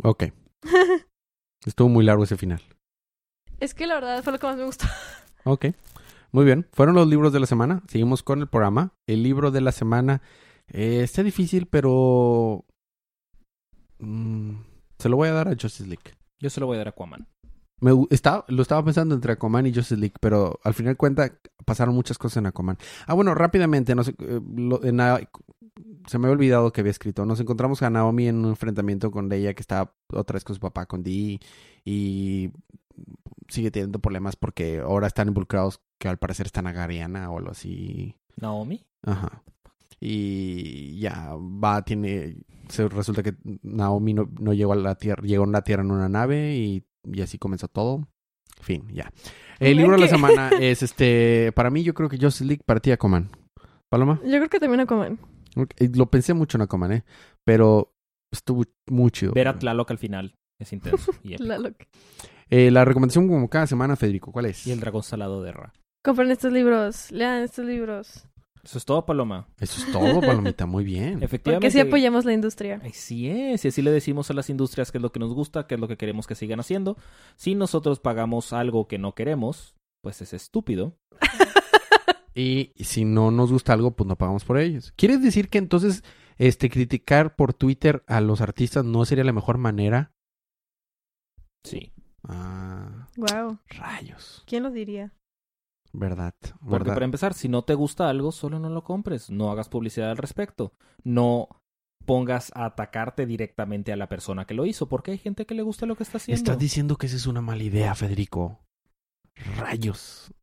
[0.04, 0.26] Ok.
[1.66, 2.62] Estuvo muy largo ese final.
[3.60, 4.86] Es que la verdad fue lo que más me gustó.
[5.44, 5.68] Ok.
[6.32, 6.68] Muy bien.
[6.72, 7.82] Fueron los libros de la semana.
[7.88, 8.94] Seguimos con el programa.
[9.08, 10.22] El libro de la semana
[10.71, 12.65] eh, está difícil, pero...
[13.99, 14.51] mm,
[14.99, 16.13] se lo voy a dar a Justice League.
[16.39, 17.27] Yo se lo voy a dar a Aquaman.
[17.81, 21.95] Me, estaba, lo estaba pensando entre Aquaman y Justice League, pero al final cuenta pasaron
[21.95, 22.77] muchas cosas en Aquaman.
[23.07, 24.99] Ah, bueno, rápidamente, no sé, eh, lo- en
[26.07, 27.25] se me había olvidado que había escrito.
[27.25, 30.60] Nos encontramos a Naomi en un enfrentamiento con Leia que estaba otra vez con su
[30.60, 31.39] papá, con Dee,
[31.84, 32.51] y
[33.47, 37.51] sigue teniendo problemas porque ahora están involucrados que al parecer están a Gariana o algo
[37.51, 38.15] así.
[38.38, 38.86] Naomi.
[39.03, 39.43] Ajá.
[40.04, 42.38] Y ya va, tiene.
[42.68, 45.92] Se resulta que Naomi no, no llegó a la tierra, llegó a la tierra en
[45.92, 48.08] una nave y, y así comenzó todo.
[48.62, 49.12] Fin, ya.
[49.60, 51.52] El libro de la semana es este.
[51.54, 53.30] Para mí, yo creo que Justice League para ti Aquaman.
[53.90, 54.20] Paloma.
[54.24, 55.20] Yo creo que también Aquaman.
[55.56, 57.04] Ok, Lo pensé mucho en Aquaman, ¿eh?
[57.44, 57.94] Pero
[58.32, 59.34] estuvo muy chido.
[59.34, 61.12] Ver a Tlaloc al final es intenso.
[61.24, 61.86] Y, loca.
[62.50, 64.66] Eh, la recomendación como cada semana, Federico, ¿cuál es?
[64.66, 65.74] Y el dragón salado de Ra.
[66.04, 68.28] Compren estos libros, lean estos libros.
[68.63, 69.47] Eso es todo, Paloma.
[69.60, 71.13] Eso es todo, Palomita, muy bien.
[71.24, 71.65] Efectivamente.
[71.67, 72.80] Porque sí apoyamos la industria.
[72.86, 75.65] Así es, y así le decimos a las industrias qué es lo que nos gusta,
[75.67, 76.97] qué es lo que queremos que sigan haciendo.
[77.38, 80.95] Si nosotros pagamos algo que no queremos, pues es estúpido.
[82.34, 84.93] Y si no nos gusta algo, pues no pagamos por ellos.
[84.95, 86.04] ¿Quieres decir que entonces
[86.38, 90.13] este criticar por Twitter a los artistas no sería la mejor manera?
[91.65, 91.91] Sí.
[92.24, 93.60] Ah, Wow.
[93.67, 94.43] rayos.
[94.45, 95.13] ¿Quién lo diría?
[95.93, 96.93] Verdad, Porque verdad.
[96.93, 99.30] para empezar, si no te gusta algo, solo no lo compres.
[99.30, 100.73] No hagas publicidad al respecto.
[101.04, 101.49] No
[102.06, 105.63] pongas a atacarte directamente a la persona que lo hizo, porque hay gente que le
[105.63, 106.38] gusta lo que está haciendo.
[106.38, 108.60] Estás diciendo que esa es una mala idea, Federico.
[109.58, 110.34] Rayos.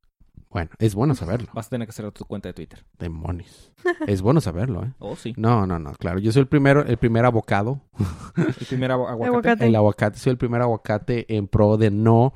[0.51, 1.49] Bueno, es bueno saberlo.
[1.53, 2.85] Vas a tener que hacer tu cuenta de Twitter.
[2.99, 3.73] Demonios.
[4.07, 4.93] Es bueno saberlo, ¿eh?
[4.99, 5.35] Oh, sí.
[5.37, 6.19] No, no, no, claro.
[6.21, 7.83] Yo soy el primero, el primer abocado.
[8.37, 9.27] El primer aguacate.
[9.27, 9.67] Aguacate.
[9.67, 12.33] El aguacate, soy el primer aguacate en pro de no.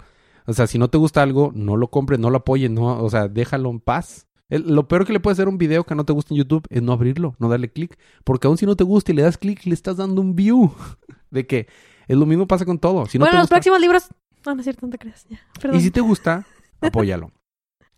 [0.46, 3.10] O sea, si no te gusta algo, no lo compres, no lo apoyes, no, o
[3.10, 4.26] sea, déjalo en paz.
[4.48, 6.38] El- lo peor que le puede hacer a un video que no te gusta en
[6.38, 7.98] YouTube es no abrirlo, no darle clic.
[8.24, 10.72] Porque aun si no te gusta y le das clic, le estás dando un view.
[11.30, 11.66] De que
[12.08, 13.06] es lo mismo pasa con todo.
[13.06, 14.08] Si no bueno, te los gusta, próximos libros.
[14.44, 15.24] No, no es cierto, no te creas.
[15.30, 15.40] Ya.
[15.60, 15.78] Perdón.
[15.78, 16.44] y si te gusta,
[16.82, 17.30] apóyalo.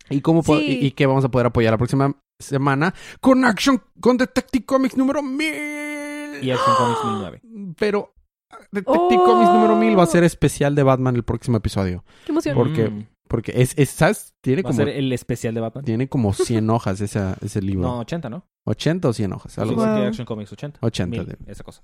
[0.09, 0.53] ¿Y cómo Sí.
[0.53, 2.93] y, y qué vamos a poder apoyar la próxima semana?
[3.19, 6.43] Con Action, con Detective Comics número 1000.
[6.43, 7.41] Y Action Comics 1009.
[7.77, 8.13] Pero
[8.71, 9.25] Detective Oh.
[9.25, 12.03] Comics número 1000 va a ser especial de Batman el próximo episodio.
[12.25, 12.55] Qué emoción.
[12.55, 13.07] Por- Porque- Mm.
[13.27, 14.35] Porque es, es ¿sabes?
[14.41, 15.83] Tiene Va a como, ser el especial de Batman.
[15.83, 17.81] tiene como 100 hojas esa, ese libro.
[17.87, 18.45] No, 80, ¿no?
[18.65, 19.53] 80 o 100 hojas.
[19.53, 19.85] Sí, Algo Wow.
[20.03, 20.77] Action Comics 80.
[20.83, 21.81] 80 Mil, de- esa cosa.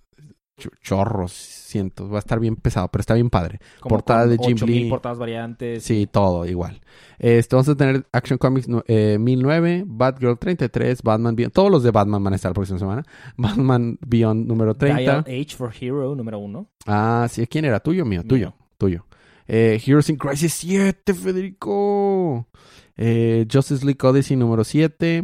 [0.62, 2.12] Ch- chorros, cientos.
[2.12, 3.60] Va a estar bien pesado, pero está bien padre.
[3.80, 4.90] Como Portada de Jim 8000 Lee.
[4.90, 5.84] portadas variantes.
[5.84, 6.82] Sí, todo igual.
[7.20, 11.54] Este, vamos a tener Action Comics eh, 1009, Batgirl 33, Batman Beyond.
[11.54, 13.04] Todos los de Batman van a estar la próxima semana.
[13.38, 15.02] Batman Beyond número 30.
[15.02, 16.68] Dial Age for Hero número uno.
[16.88, 17.80] Ah, sí, ¿quién era?
[17.80, 18.24] ¿Tuyo o mío?
[18.24, 18.56] Tuyo, Mío.
[18.78, 19.06] tuyo.
[19.48, 22.48] Eh, Heroes in Crisis 7, Federico.
[22.98, 25.24] Eh, Justice League Odyssey número 7.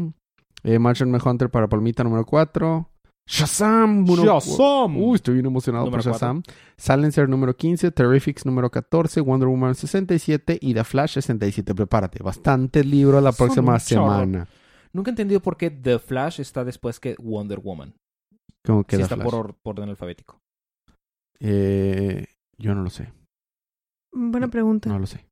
[0.64, 2.90] Eh, Martian Manhunter para Palmita número 4.
[3.28, 4.06] Shazam.
[4.06, 4.98] número- Shazam.
[4.98, 6.42] Uy, estoy bien emocionado Número por Shazam.
[6.78, 7.92] Silencer número 15.
[7.92, 9.20] Terrifics número 14.
[9.22, 10.58] Wonder Woman 67.
[10.62, 11.76] Y The Flash 67.
[11.76, 12.24] Prepárate.
[12.24, 14.04] Bastante libro la próxima chorro.
[14.14, 14.48] semana.
[14.94, 17.94] Nunca he entendido por qué The Flash está después que Wonder Woman.
[18.66, 19.26] ¿Cómo que Si The está Flash?
[19.30, 20.40] por, or- por orden alfabético.
[21.40, 22.26] Eh,
[22.58, 23.12] yo no lo sé.
[24.14, 24.90] Buena pregunta.
[24.90, 25.26] No lo sé.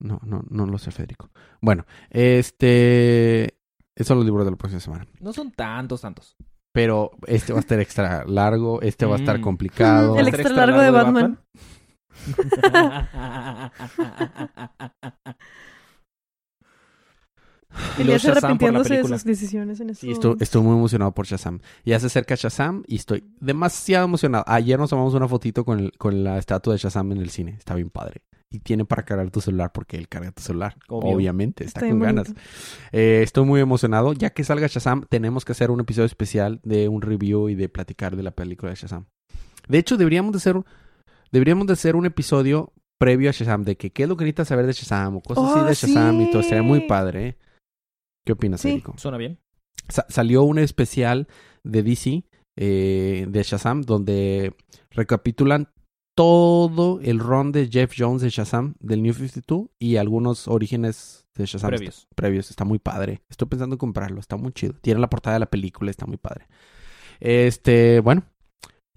[0.00, 1.30] No, no, no lo sé, Federico.
[1.60, 3.58] Bueno, este.
[3.94, 5.06] Esos son los libros de la próxima semana.
[5.20, 6.36] No son tantos, tantos.
[6.72, 9.42] Pero este va a estar extra largo, este va a estar Mm.
[9.42, 10.16] complicado.
[10.18, 11.38] El extra largo de Batman.
[17.98, 20.00] Y Elías arrepintiéndose de sus decisiones en eso.
[20.00, 21.60] Sí, estoy, estoy muy emocionado por Shazam.
[21.84, 24.42] Ya se acerca Shazam y estoy demasiado emocionado.
[24.46, 27.52] Ayer nos tomamos una fotito con, el- con la estatua de Shazam en el cine.
[27.58, 28.22] Está bien padre.
[28.50, 30.74] Y tiene para cargar tu celular porque él carga tu celular.
[30.88, 31.14] Obvio.
[31.14, 32.32] Obviamente, está, Está con ganas.
[32.92, 34.14] Eh, estoy muy emocionado.
[34.14, 37.68] Ya que salga Shazam, tenemos que hacer un episodio especial de un review y de
[37.68, 39.04] platicar de la película de Shazam.
[39.68, 40.64] De hecho, deberíamos de hacer, un-
[41.30, 44.48] deberíamos de hacer un episodio previo a Shazam de que qué es lo que necesitas
[44.48, 46.42] saber de Shazam o cosas así de Shazam y todo.
[46.42, 46.86] Sería muy sí.
[46.88, 47.26] padre.
[47.28, 47.38] ¿eh?
[48.26, 48.68] ¿Qué opinas, Sí.
[48.68, 48.94] Federico?
[48.96, 49.38] ¿Suena bien?
[49.90, 51.28] Sa- salió un especial
[51.64, 52.24] de DC
[52.56, 54.54] eh, de Shazam donde
[54.90, 55.68] recapitulan
[56.18, 61.46] todo el run de Jeff Jones de Shazam del New 52 y algunos orígenes de
[61.46, 61.98] Shazam Previos.
[61.98, 62.50] Está- previos.
[62.50, 63.22] Está muy padre.
[63.30, 64.18] Estoy pensando en comprarlo.
[64.18, 64.74] Está muy chido.
[64.80, 65.92] Tiene la portada de la película.
[65.92, 66.48] Está muy padre.
[67.20, 68.24] Este, bueno,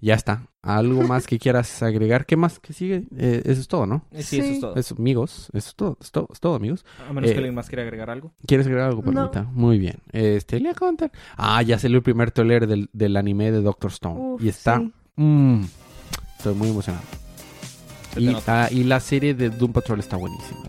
[0.00, 0.48] ya está.
[0.62, 2.26] ¿Algo más que quieras agregar?
[2.26, 2.58] ¿Qué más?
[2.58, 3.04] ¿Qué sigue?
[3.16, 4.04] Eh, eso es todo, ¿no?
[4.10, 4.74] Eh, Sí, eso es todo.
[4.74, 5.48] Eso, amigos.
[5.52, 5.98] Eso es todo.
[6.00, 6.84] Es todo, es todo, amigos.
[7.08, 8.32] A menos eh, que alguien más quiera agregar algo.
[8.46, 9.12] ¿Quieres agregar algo, No.
[9.12, 9.44] Palmita?
[9.52, 9.98] Muy bien.
[10.10, 11.12] Este, le contar.
[11.36, 14.18] Ah, ya salió el primer trailer del, del anime de Doctor Stone.
[14.18, 14.78] Uf, y está.
[14.80, 14.92] sí.
[15.16, 15.62] mm,
[16.42, 17.04] estoy muy emocionado.
[18.16, 20.60] Y, ah, y la serie de Doom Patrol está buenísima.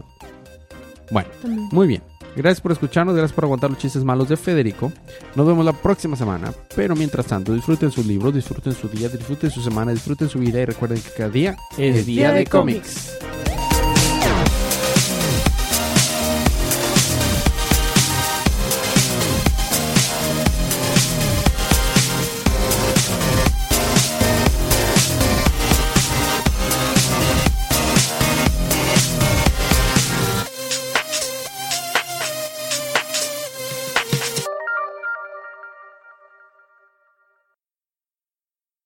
[1.12, 1.68] Bueno, También.
[1.72, 2.04] muy bien.
[2.36, 4.92] Gracias por escucharnos, gracias por aguantar los chistes malos de Federico.
[5.36, 6.52] Nos vemos la próxima semana.
[6.76, 10.62] Pero mientras tanto, disfruten sus libros, disfruten su día, disfruten su semana, disfruten su vida
[10.62, 13.18] y recuerden que cada día Es día de cómics.